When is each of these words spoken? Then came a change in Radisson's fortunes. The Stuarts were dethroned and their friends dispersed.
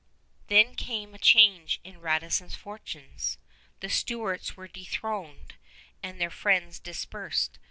Then 0.47 0.73
came 0.73 1.13
a 1.13 1.19
change 1.19 1.79
in 1.83 1.99
Radisson's 2.01 2.55
fortunes. 2.55 3.37
The 3.81 3.89
Stuarts 3.91 4.57
were 4.57 4.67
dethroned 4.67 5.53
and 6.01 6.19
their 6.19 6.31
friends 6.31 6.79
dispersed. 6.79 7.59